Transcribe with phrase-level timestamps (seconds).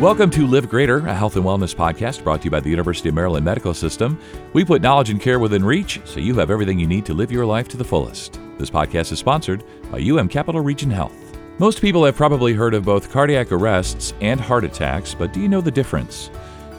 [0.00, 3.08] Welcome to Live Greater, a health and wellness podcast brought to you by the University
[3.08, 4.20] of Maryland Medical System.
[4.52, 7.30] We put knowledge and care within reach so you have everything you need to live
[7.30, 8.40] your life to the fullest.
[8.58, 9.62] This podcast is sponsored
[9.92, 11.14] by UM Capital Region Health.
[11.60, 15.48] Most people have probably heard of both cardiac arrests and heart attacks, but do you
[15.48, 16.28] know the difference?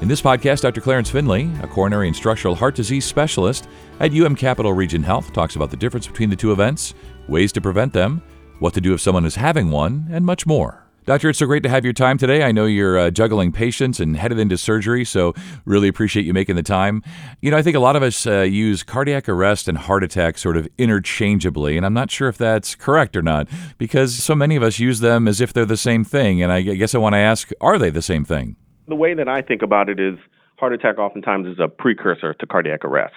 [0.01, 0.81] In this podcast, Dr.
[0.81, 3.69] Clarence Findley, a coronary and structural heart disease specialist
[4.01, 6.93] at UM Capital Region Health, talks about the difference between the two events,
[7.29, 8.21] ways to prevent them,
[8.59, 10.84] what to do if someone is having one, and much more.
[11.05, 12.41] Doctor, it's so great to have your time today.
[12.41, 16.55] I know you're uh, juggling patients and headed into surgery, so really appreciate you making
[16.55, 17.03] the time.
[17.43, 20.39] You know, I think a lot of us uh, use cardiac arrest and heart attack
[20.39, 23.47] sort of interchangeably, and I'm not sure if that's correct or not
[23.77, 26.41] because so many of us use them as if they're the same thing.
[26.41, 28.55] And I guess I want to ask are they the same thing?
[28.87, 30.17] The way that I think about it is
[30.57, 33.13] heart attack oftentimes is a precursor to cardiac arrest.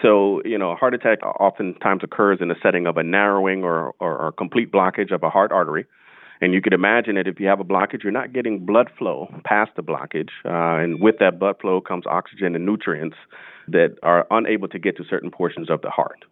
[0.00, 3.94] So, you know, a heart attack oftentimes occurs in the setting of a narrowing or,
[3.98, 5.86] or, or complete blockage of a heart artery
[6.40, 9.28] and you could imagine that if you have a blockage, you're not getting blood flow
[9.44, 10.30] past the blockage.
[10.44, 13.16] Uh, and with that blood flow comes oxygen and nutrients
[13.68, 16.24] that are unable to get to certain portions of the heart.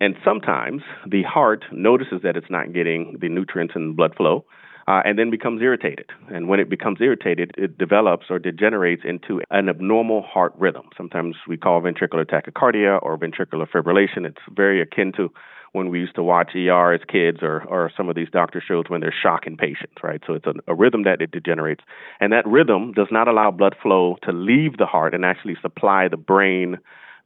[0.00, 4.44] And sometimes the heart notices that it's not getting the nutrients and blood flow.
[4.88, 6.06] Uh, and then becomes irritated.
[6.34, 10.88] And when it becomes irritated, it develops or degenerates into an abnormal heart rhythm.
[10.96, 14.26] Sometimes we call ventricular tachycardia or ventricular fibrillation.
[14.26, 15.30] It's very akin to
[15.72, 18.84] when we used to watch ER as kids or, or some of these doctor shows
[18.88, 20.20] when they're shocking patients, right?
[20.26, 21.84] So it's a, a rhythm that it degenerates.
[22.18, 26.08] And that rhythm does not allow blood flow to leave the heart and actually supply
[26.08, 26.78] the brain,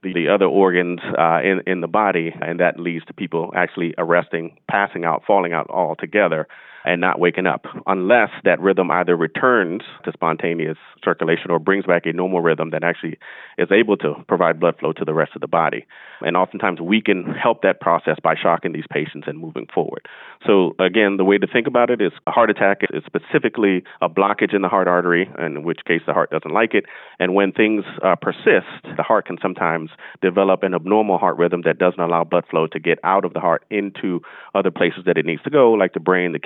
[0.03, 2.35] the, the other organs uh, in, in the body.
[2.41, 6.47] And that leads to people actually arresting, passing out, falling out altogether
[6.85, 12.07] and not waking up unless that rhythm either returns to spontaneous circulation or brings back
[12.07, 13.19] a normal rhythm that actually
[13.59, 15.87] is able to provide blood flow to the rest of the body.
[16.21, 20.07] And oftentimes we can help that process by shocking these patients and moving forward.
[20.47, 24.09] So again, the way to think about it is a heart attack is specifically a
[24.09, 26.85] blockage in the heart artery, in which case the heart doesn't like it.
[27.19, 29.91] And when things uh, persist, the heart can sometimes
[30.23, 33.41] develop an abnormal heart rhythm that doesn't allow blood flow to get out of the
[33.41, 34.21] heart into
[34.55, 36.39] other places that it needs to go, like the brain, the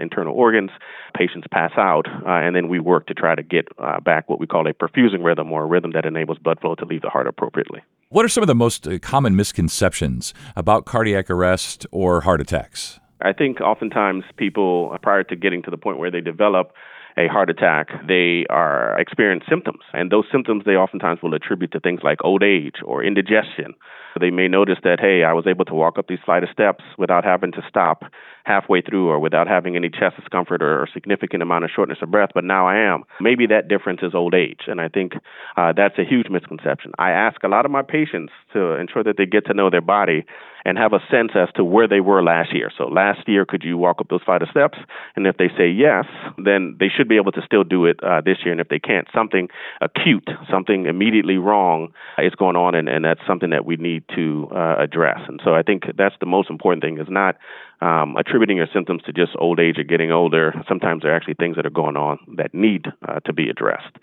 [0.00, 0.70] internal organs.
[1.16, 4.38] Patients pass out, uh, and then we work to try to get uh, back what
[4.38, 7.10] we call a perfusing rhythm or a rhythm that enables blood flow to leave the
[7.10, 7.80] heart appropriately.
[8.08, 13.00] What are some of the most uh, common misconceptions about cardiac arrest or heart attacks?
[13.20, 16.72] I think oftentimes people, uh, prior to getting to the point where they develop
[17.18, 21.80] a heart attack, they are experience symptoms, and those symptoms they oftentimes will attribute to
[21.80, 23.74] things like old age or indigestion.
[24.20, 26.84] They may notice that, hey, I was able to walk up these flight of steps
[26.98, 28.04] without having to stop
[28.44, 32.10] halfway through or without having any chest discomfort or, or significant amount of shortness of
[32.10, 33.02] breath, but now I am.
[33.20, 35.14] Maybe that difference is old age, and I think
[35.56, 36.92] uh, that's a huge misconception.
[36.98, 39.80] I ask a lot of my patients to ensure that they get to know their
[39.80, 40.24] body
[40.66, 42.72] and have a sense as to where they were last year.
[42.76, 44.76] So last year, could you walk up those of steps?
[45.14, 46.06] And if they say yes,
[46.44, 48.50] then they should be able to still do it uh, this year.
[48.50, 49.48] And if they can't, something
[49.80, 54.48] acute, something immediately wrong is going on, and, and that's something that we need to
[54.50, 55.20] uh, address.
[55.28, 57.36] And so I think that's the most important thing is not
[57.80, 60.54] um, attributing your symptoms to just old age or getting older.
[60.68, 63.96] Sometimes there are actually things that are going on that need uh, to be addressed.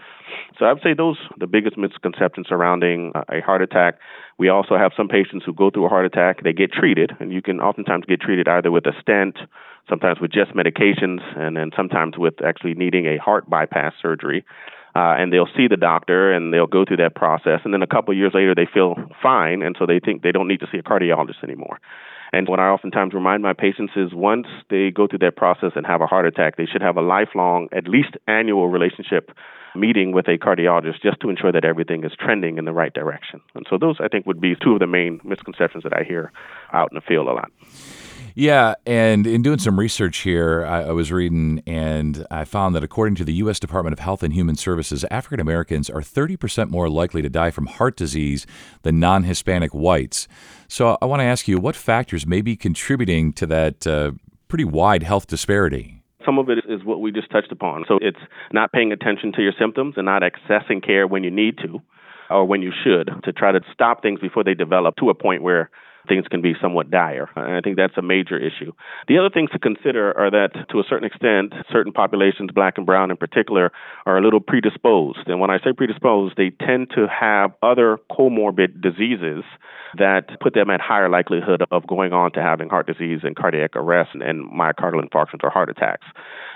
[0.59, 3.95] So I would say those the biggest misconceptions surrounding uh, a heart attack.
[4.37, 7.31] We also have some patients who go through a heart attack, they get treated, and
[7.31, 9.37] you can oftentimes get treated either with a stent,
[9.89, 14.45] sometimes with just medications, and then sometimes with actually needing a heart bypass surgery.
[14.95, 17.61] Uh, and they'll see the doctor and they'll go through that process.
[17.63, 20.31] And then a couple of years later, they feel fine, and so they think they
[20.31, 21.79] don't need to see a cardiologist anymore.
[22.33, 25.85] And what I oftentimes remind my patients is once they go through that process and
[25.85, 29.29] have a heart attack, they should have a lifelong, at least annual relationship
[29.75, 33.39] meeting with a cardiologist just to ensure that everything is trending in the right direction.
[33.53, 36.31] And so those, I think, would be two of the main misconceptions that I hear
[36.73, 37.51] out in the field a lot.
[38.35, 42.83] Yeah, and in doing some research here, I, I, was reading and I found that
[42.83, 43.59] according to the U.S.
[43.59, 47.67] Department of Health and Human Services, African Americans are 30% more likely to die from
[47.67, 48.47] heart disease
[48.81, 50.27] than non Hispanic whites.
[50.67, 54.13] So I want to ask you what factors may be contributing to that uh,
[54.47, 55.99] pretty wide health disparity?
[56.23, 57.85] Some of it is what we just touched upon.
[57.87, 58.19] So it's
[58.51, 61.81] not paying attention to your symptoms and not accessing care when you need to
[62.29, 65.41] or when you should to try to stop things before they develop to a point
[65.41, 65.69] where
[66.07, 67.29] things can be somewhat dire.
[67.35, 68.71] And I think that's a major issue.
[69.07, 72.85] The other things to consider are that, to a certain extent, certain populations, black and
[72.85, 73.71] brown in particular,
[74.05, 75.27] are a little predisposed.
[75.27, 79.43] And when I say predisposed, they tend to have other comorbid diseases
[79.97, 83.75] that put them at higher likelihood of going on to having heart disease and cardiac
[83.75, 86.05] arrest and myocardial infarctions or heart attacks.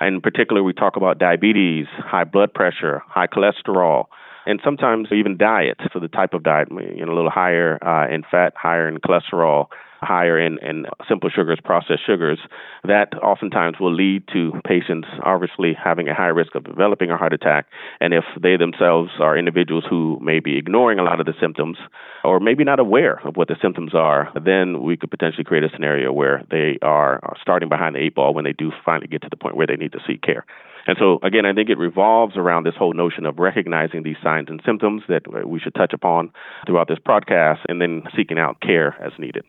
[0.02, 4.06] In particular, we talk about diabetes, high blood pressure, high cholesterol,
[4.48, 5.78] and sometimes even diet.
[5.94, 8.98] So the type of diet, you know, a little higher uh, in fat, higher in
[8.98, 9.68] cholesterol,
[10.02, 12.40] higher in, in simple sugars, processed sugars,
[12.84, 17.34] that oftentimes will lead to patients obviously having a high risk of developing a heart
[17.34, 17.68] attack.
[18.00, 21.78] And if they themselves are individuals who may be ignoring a lot of the symptoms
[22.24, 25.70] or maybe not aware of what the symptoms are, then we could potentially create a
[25.74, 29.30] scenario where they are starting behind the eight ball when they do finally get to
[29.30, 30.46] the point where they need to seek care.
[30.88, 34.48] And so, again, I think it revolves around this whole notion of recognizing these signs
[34.50, 36.32] and symptoms that we should touch upon
[36.66, 39.44] throughout this podcast and then seeking out care as needed.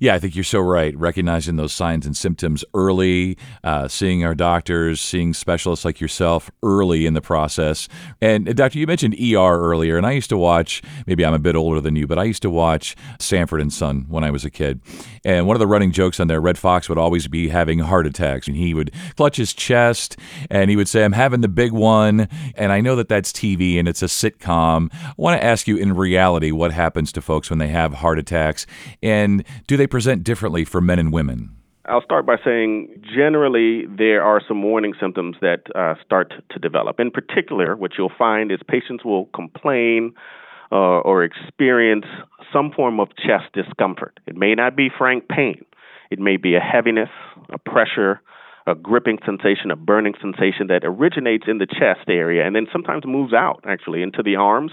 [0.00, 0.96] Yeah, I think you're so right.
[0.96, 7.06] Recognizing those signs and symptoms early, uh, seeing our doctors, seeing specialists like yourself early
[7.06, 7.88] in the process.
[8.20, 11.38] And, uh, Doctor, you mentioned ER earlier, and I used to watch, maybe I'm a
[11.38, 14.44] bit older than you, but I used to watch Sanford and Son when I was
[14.44, 14.80] a kid.
[15.24, 18.06] And one of the running jokes on there, Redd Foxx would always be having heart
[18.06, 18.46] attacks.
[18.46, 20.16] And he would clutch his chest
[20.50, 22.28] and he would say, I'm having the big one.
[22.54, 24.88] And I know that that's TV and it's a sitcom.
[24.92, 28.18] I want to ask you, in reality, what happens to folks when they have heart
[28.18, 28.66] attacks?
[29.02, 31.50] And do they they present differently for men and women?
[31.84, 36.98] I'll start by saying generally there are some warning symptoms that uh, start to develop.
[36.98, 40.12] In particular, what you'll find is patients will complain
[40.72, 42.06] uh, or experience
[42.52, 44.18] some form of chest discomfort.
[44.26, 45.64] It may not be frank pain,
[46.10, 47.10] it may be a heaviness,
[47.50, 48.20] a pressure,
[48.66, 53.04] a gripping sensation, a burning sensation that originates in the chest area and then sometimes
[53.06, 54.72] moves out actually into the arms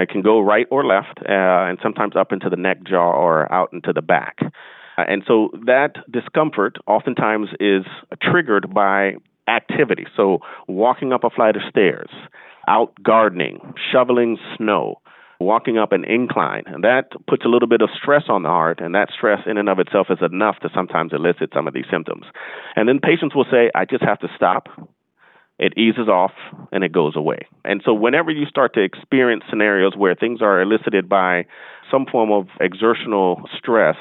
[0.00, 3.50] it can go right or left, uh, and sometimes up into the neck, jaw, or
[3.52, 4.38] out into the back.
[4.42, 7.84] Uh, and so that discomfort oftentimes is
[8.20, 9.12] triggered by
[9.48, 10.06] activity.
[10.16, 12.10] So walking up a flight of stairs,
[12.68, 15.00] out gardening, shoveling snow,
[15.40, 16.64] walking up an incline.
[16.66, 19.56] And that puts a little bit of stress on the heart, and that stress in
[19.56, 22.24] and of itself is enough to sometimes elicit some of these symptoms.
[22.76, 24.68] And then patients will say, I just have to stop
[25.58, 26.32] it eases off
[26.72, 27.46] and it goes away.
[27.64, 31.46] And so, whenever you start to experience scenarios where things are elicited by
[31.90, 33.96] some form of exertional stress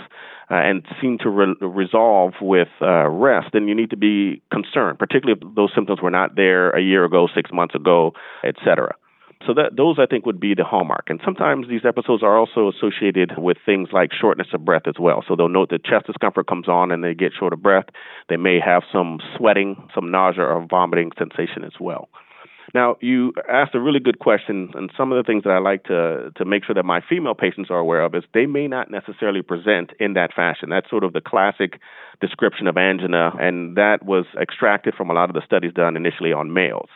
[0.50, 5.00] uh, and seem to re- resolve with uh, rest, then you need to be concerned,
[5.00, 8.14] particularly if those symptoms were not there a year ago, six months ago,
[8.44, 8.96] et cetera.
[9.46, 11.06] So that those I think would be the hallmark.
[11.08, 15.24] And sometimes these episodes are also associated with things like shortness of breath as well.
[15.28, 17.86] So they'll note that chest discomfort comes on and they get short of breath.
[18.30, 22.10] They may have some sweating, some nausea or vomiting sensation as well.
[22.74, 25.86] Now, you asked a really good question, and some of the things that I like
[25.86, 28.92] to to make sure that my female patients are aware of is they may not
[28.92, 30.70] necessarily present in that fashion.
[30.70, 31.80] That's sort of the classic
[32.20, 36.34] description of angina, and that was extracted from a lot of the studies done initially
[36.34, 36.90] on males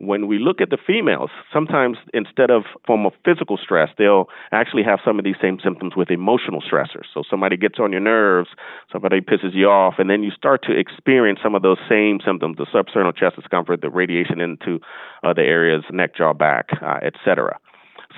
[0.00, 4.82] when we look at the females, sometimes instead of form of physical stress, they'll actually
[4.82, 7.04] have some of these same symptoms with emotional stressors.
[7.12, 8.48] So somebody gets on your nerves,
[8.90, 12.56] somebody pisses you off, and then you start to experience some of those same symptoms:
[12.56, 14.80] the substernal chest discomfort, the radiation into
[15.22, 17.58] uh, the areas neck, jaw, back, uh, etc.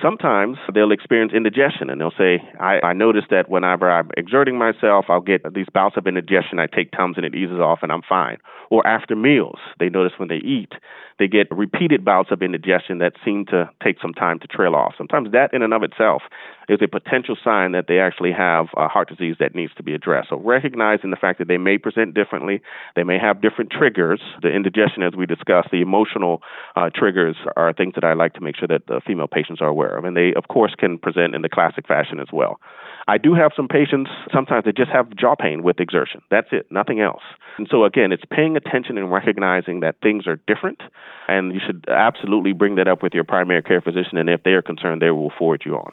[0.01, 5.05] Sometimes they'll experience indigestion and they'll say, I, I notice that whenever I'm exerting myself,
[5.07, 6.59] I'll get these bouts of indigestion.
[6.59, 8.37] I take Tums and it eases off and I'm fine.
[8.71, 10.73] Or after meals, they notice when they eat,
[11.19, 14.95] they get repeated bouts of indigestion that seem to take some time to trail off.
[14.97, 16.23] Sometimes that in and of itself
[16.69, 19.93] is a potential sign that they actually have a heart disease that needs to be
[19.93, 20.29] addressed.
[20.29, 22.61] So recognizing the fact that they may present differently,
[22.95, 24.21] they may have different triggers.
[24.41, 26.41] The indigestion, as we discussed, the emotional
[26.75, 29.67] uh, triggers are things that I like to make sure that the female patients are
[29.67, 30.05] aware of.
[30.05, 32.59] And they, of course, can present in the classic fashion as well.
[33.07, 36.21] I do have some patients, sometimes they just have jaw pain with exertion.
[36.31, 37.23] That's it, nothing else.
[37.57, 40.81] And so, again, it's paying attention and recognizing that things are different,
[41.27, 44.17] and you should absolutely bring that up with your primary care physician.
[44.17, 45.91] And if they are concerned, they will forward you on.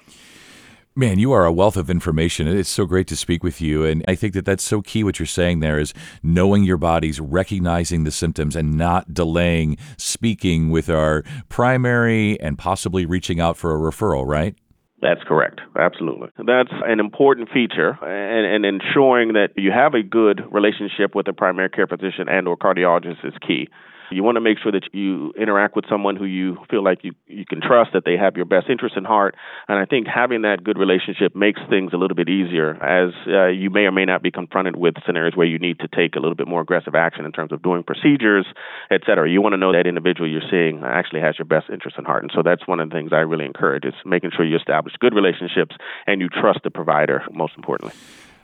[1.01, 2.47] Man, you are a wealth of information.
[2.47, 3.87] It's so great to speak with you.
[3.87, 7.19] And I think that that's so key what you're saying there is knowing your bodies,
[7.19, 13.75] recognizing the symptoms, and not delaying speaking with our primary and possibly reaching out for
[13.75, 14.55] a referral, right?
[15.01, 15.63] That's correct.
[15.75, 16.29] Absolutely.
[16.37, 21.33] That's an important feature and, and ensuring that you have a good relationship with a
[21.33, 23.71] primary care physician and or cardiologist is key.
[24.11, 27.13] You want to make sure that you interact with someone who you feel like you,
[27.27, 29.37] you can trust, that they have your best interest in heart.
[29.69, 33.47] And I think having that good relationship makes things a little bit easier as uh,
[33.47, 36.19] you may or may not be confronted with scenarios where you need to take a
[36.19, 38.47] little bit more aggressive action in terms of doing procedures,
[38.91, 39.31] et cetera.
[39.31, 42.23] You want to know that individual you're seeing actually has your best interest in heart.
[42.23, 44.95] And so that's one of the things I really encourage is making sure you establish
[44.99, 45.77] good relationships
[46.07, 47.95] and you trust the provider, most importantly.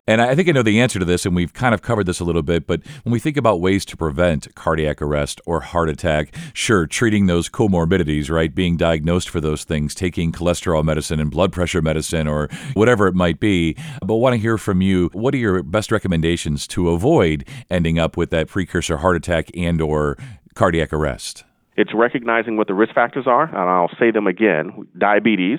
[0.09, 2.21] And I think I know the answer to this, and we've kind of covered this
[2.21, 2.65] a little bit.
[2.67, 7.27] But when we think about ways to prevent cardiac arrest or heart attack, sure, treating
[7.27, 8.55] those comorbidities, right?
[8.55, 13.17] Being diagnosed for those things, taking cholesterol medicine and blood pressure medicine or whatever it
[13.17, 13.77] might be.
[14.01, 15.11] But want to hear from you.
[15.13, 19.81] What are your best recommendations to avoid ending up with that precursor heart attack and
[19.81, 20.17] or
[20.55, 21.43] cardiac arrest?
[21.77, 25.59] It's recognizing what the risk factors are, and I'll say them again: diabetes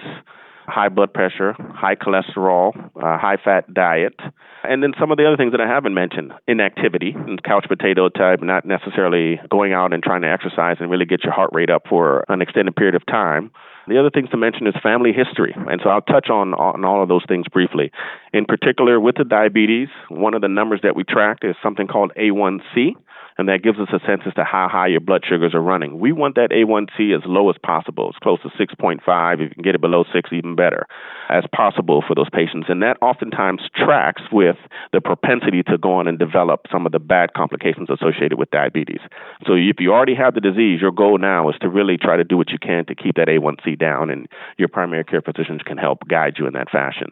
[0.68, 4.16] high blood pressure, high cholesterol, uh, high fat diet,
[4.64, 8.10] and then some of the other things that I haven't mentioned inactivity and couch potato
[8.10, 11.70] type, not necessarily going out and trying to exercise and really get your heart rate
[11.70, 13.52] up for an extended period of time.
[13.88, 15.56] The other things to mention is family history.
[15.56, 17.92] And so I'll touch on, on all of those things briefly.
[18.34, 22.12] In particular, with the diabetes, one of the numbers that we track is something called
[22.18, 22.96] A1C
[23.38, 26.00] and that gives us a sense as to how high your blood sugars are running.
[26.00, 29.34] We want that A1C as low as possible, as close to 6.5.
[29.34, 30.88] If you can get it below 6, even better,
[31.30, 32.68] as possible for those patients.
[32.70, 34.58] And that oftentimes tracks with
[34.92, 39.02] the propensity to go on and develop some of the bad complications associated with diabetes.
[39.46, 42.24] So if you already have the disease, your goal now is to really try to
[42.24, 44.28] do what you can to keep that A1C down, and
[44.58, 47.12] your primary care physicians can help guide you in that fashion.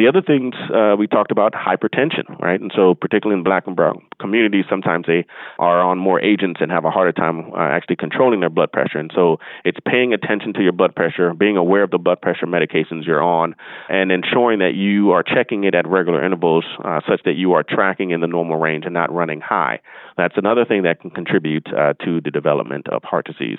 [0.00, 2.58] The other things uh, we talked about hypertension, right?
[2.58, 5.26] And so, particularly in black and brown communities, sometimes they
[5.58, 8.96] are on more agents and have a harder time uh, actually controlling their blood pressure.
[8.96, 12.46] And so, it's paying attention to your blood pressure, being aware of the blood pressure
[12.46, 13.54] medications you're on,
[13.90, 17.62] and ensuring that you are checking it at regular intervals uh, such that you are
[17.62, 19.80] tracking in the normal range and not running high.
[20.16, 23.58] That's another thing that can contribute uh, to the development of heart disease.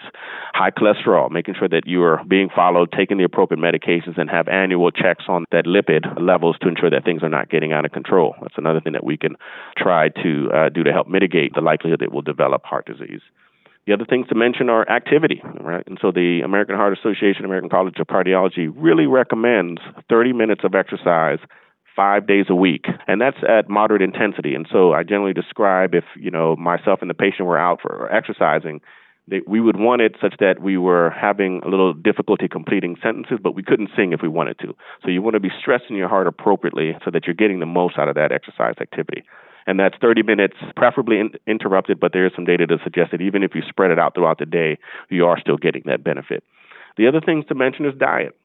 [0.53, 4.47] High cholesterol, making sure that you are being followed, taking the appropriate medications, and have
[4.47, 7.91] annual checks on that lipid levels to ensure that things are not getting out of
[7.91, 8.35] control.
[8.41, 9.35] That's another thing that we can
[9.77, 13.21] try to uh, do to help mitigate the likelihood that we'll develop heart disease.
[13.87, 15.83] The other things to mention are activity, right?
[15.87, 20.75] And so the American Heart Association, American College of Cardiology really recommends 30 minutes of
[20.75, 21.39] exercise
[22.01, 26.05] five days a week and that's at moderate intensity and so i generally describe if
[26.15, 28.81] you know myself and the patient were out for exercising
[29.27, 33.37] they, we would want it such that we were having a little difficulty completing sentences,
[33.41, 34.75] but we couldn't sing if we wanted to.
[35.03, 37.99] So you want to be stressing your heart appropriately so that you're getting the most
[37.99, 39.23] out of that exercise activity.
[39.67, 43.21] And that's 30 minutes, preferably in, interrupted, but there is some data to suggest that
[43.21, 44.79] even if you spread it out throughout the day,
[45.09, 46.43] you are still getting that benefit.
[46.97, 48.35] The other things to mention is diet.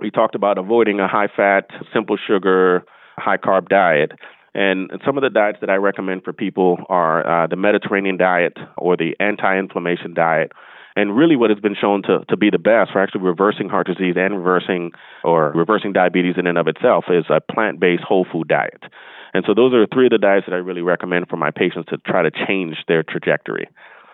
[0.00, 2.84] We talked about avoiding a high fat, simple sugar,
[3.18, 4.12] high carb diet.
[4.54, 8.56] And some of the diets that I recommend for people are uh, the Mediterranean diet
[8.78, 10.52] or the anti inflammation diet.
[10.96, 13.86] And really, what has been shown to, to be the best for actually reversing heart
[13.86, 14.90] disease and reversing
[15.22, 18.82] or reversing diabetes in and of itself is a plant based whole food diet.
[19.32, 21.90] And so, those are three of the diets that I really recommend for my patients
[21.90, 23.68] to try to change their trajectory.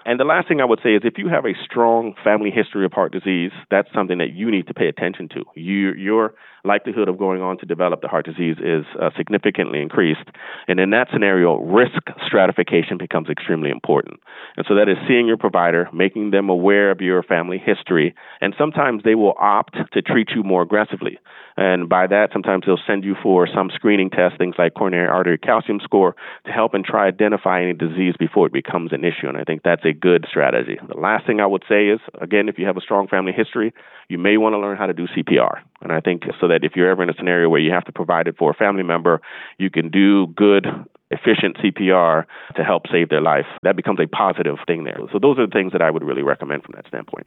[0.06, 2.84] And the last thing I would say is if you have a strong family history
[2.84, 5.42] of heart disease, that's something that you need to pay attention to.
[5.56, 6.34] You, your
[6.66, 10.28] likelihood of going on to develop the heart disease is uh, significantly increased.
[10.68, 14.20] And in that scenario, risk stratification becomes extremely important.
[14.56, 18.54] And so that is seeing your provider, making them aware of your family history, and
[18.58, 21.18] sometimes they will opt to treat you more aggressively.
[21.56, 25.38] And by that, sometimes they'll send you for some screening tests, things like coronary artery
[25.38, 29.28] calcium score, to help and try identify any disease before it becomes an issue.
[29.28, 30.78] And I think that's a good strategy.
[30.86, 33.72] The last thing I would say is, again, if you have a strong family history,
[34.08, 35.60] you may want to learn how to do CPR.
[35.82, 37.92] And I think so that if you're ever in a scenario where you have to
[37.92, 39.20] provide it for a family member,
[39.58, 40.66] you can do good
[41.10, 42.24] efficient CPR
[42.56, 43.46] to help save their life.
[43.62, 44.98] That becomes a positive thing there.
[45.12, 47.26] So those are the things that I would really recommend from that standpoint.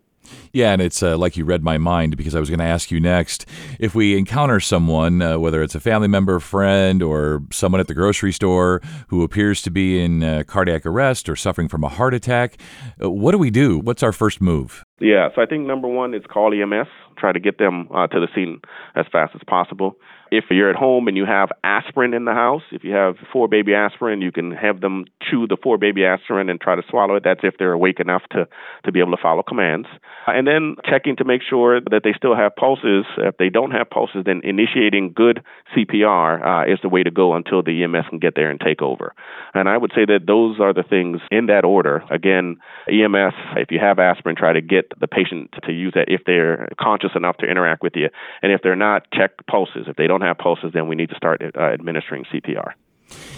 [0.52, 2.92] Yeah, and it's uh, like you read my mind because I was going to ask
[2.92, 3.46] you next
[3.80, 7.94] if we encounter someone, uh, whether it's a family member, friend, or someone at the
[7.94, 12.14] grocery store who appears to be in uh, cardiac arrest or suffering from a heart
[12.14, 12.58] attack,
[13.02, 13.80] uh, what do we do?
[13.80, 14.84] What's our first move?
[15.00, 16.88] Yeah, so I think number one is call EMS.
[17.18, 18.60] Try to get them uh, to the scene
[18.96, 19.96] as fast as possible.
[20.32, 23.48] If you're at home and you have aspirin in the house, if you have four
[23.48, 27.16] baby aspirin, you can have them chew the four baby aspirin and try to swallow
[27.16, 27.24] it.
[27.24, 28.48] That's if they're awake enough to,
[28.86, 29.88] to be able to follow commands.
[30.28, 33.06] And then checking to make sure that they still have pulses.
[33.18, 35.44] If they don't have pulses, then initiating good
[35.76, 38.82] CPR uh, is the way to go until the EMS can get there and take
[38.82, 39.14] over.
[39.54, 42.04] And I would say that those are the things in that order.
[42.12, 42.58] Again,
[42.88, 46.70] EMS, if you have aspirin, try to get the patient to use that if they're
[46.80, 48.10] conscious enough to interact with you.
[48.42, 49.86] And if they're not, check pulses.
[49.88, 52.74] If they don't have pulses, then we need to start uh, administering CPR.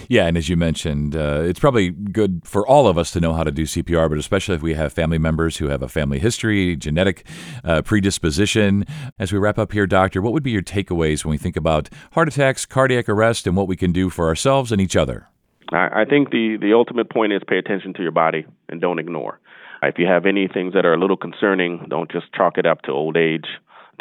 [0.09, 3.33] Yeah, and as you mentioned, uh, it's probably good for all of us to know
[3.33, 6.19] how to do CPR, but especially if we have family members who have a family
[6.19, 7.25] history, genetic
[7.63, 8.85] uh, predisposition.
[9.17, 11.89] As we wrap up here, Doctor, what would be your takeaways when we think about
[12.11, 15.27] heart attacks, cardiac arrest, and what we can do for ourselves and each other?
[15.71, 18.99] I, I think the, the ultimate point is pay attention to your body and don't
[18.99, 19.39] ignore.
[19.83, 22.83] If you have any things that are a little concerning, don't just chalk it up
[22.83, 23.47] to old age.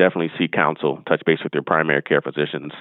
[0.01, 2.73] Definitely seek counsel, touch base with your primary care physicians,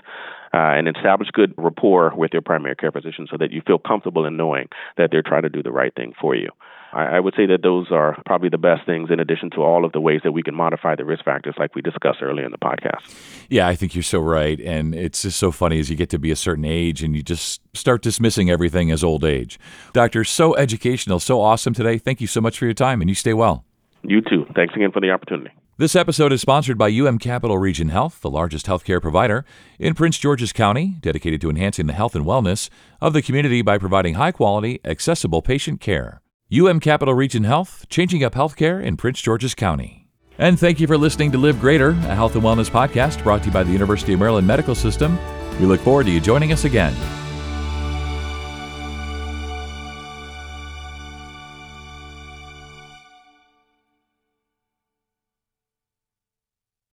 [0.54, 4.26] uh, and establish good rapport with your primary care physician so that you feel comfortable
[4.26, 6.48] in knowing that they're trying to do the right thing for you.
[6.94, 9.84] I, I would say that those are probably the best things in addition to all
[9.84, 12.52] of the ways that we can modify the risk factors like we discussed earlier in
[12.52, 13.04] the podcast.
[13.50, 14.58] Yeah, I think you're so right.
[14.62, 17.22] And it's just so funny as you get to be a certain age and you
[17.22, 19.60] just start dismissing everything as old age.
[19.92, 21.98] Doctor, so educational, so awesome today.
[21.98, 23.66] Thank you so much for your time and you stay well.
[24.04, 24.46] You too.
[24.56, 25.52] Thanks again for the opportunity.
[25.80, 29.46] This episode is sponsored by UM Capital Region Health, the largest healthcare provider
[29.80, 32.70] in Prince George's County, dedicated to enhancing the health and wellness
[33.00, 36.22] of the community by providing high quality, accessible patient care.
[36.54, 40.10] UM Capital Region Health, changing up healthcare in Prince George's County.
[40.38, 43.48] And thank you for listening to Live Greater, a health and wellness podcast brought to
[43.48, 45.18] you by the University of Maryland Medical System.
[45.62, 46.94] We look forward to you joining us again.